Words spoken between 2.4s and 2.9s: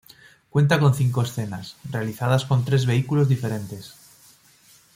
con tres